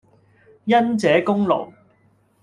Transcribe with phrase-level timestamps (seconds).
[0.65, 1.71] 因這功勞，